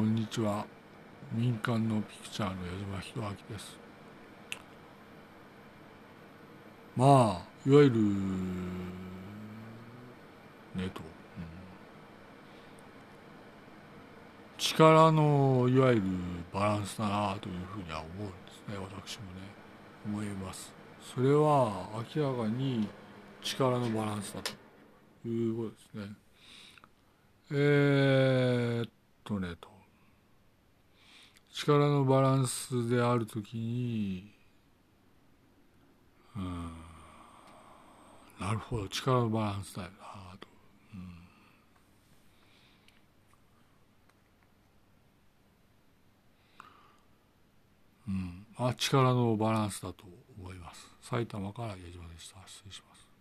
[0.00, 0.64] こんにちは。
[1.30, 3.78] 民間のピクチャーの矢島弘明です。
[6.96, 7.96] まあいわゆる
[10.74, 11.44] ねと、うん、
[14.56, 16.02] 力のいわゆる
[16.50, 18.78] バランスだなというふうには思うんですね。
[18.78, 19.42] 私もね
[20.06, 20.72] 思います。
[21.14, 22.88] それは明らかに
[23.42, 24.52] 力のバランスだと
[25.28, 25.76] いうことで
[26.06, 26.14] すね。
[27.52, 28.69] えー、
[31.60, 34.32] 力のバランスであるときに
[36.34, 36.72] うん
[38.40, 40.48] なるほど力のバランスだよなと、
[48.08, 50.04] うん、うん、あ力のバランスだと
[50.38, 50.88] 思います。
[51.02, 52.36] 埼玉から矢島でした。
[52.46, 53.09] 失礼します。